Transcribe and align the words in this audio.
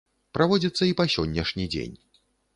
Праводзіцца 0.37 0.83
і 0.93 0.95
па 1.03 1.07
сённяшні 1.17 1.69
дзень. 1.77 1.95